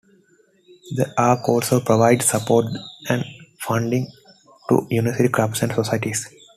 The 0.95 1.13
Arc 1.15 1.47
also 1.47 1.79
provides 1.79 2.25
support 2.25 2.65
and 3.07 3.23
funding 3.59 4.07
to 4.67 4.87
university 4.89 5.29
clubs 5.31 5.61
and 5.61 5.71
societies. 5.71 6.27